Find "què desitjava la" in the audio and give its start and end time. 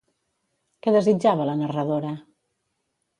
0.85-1.55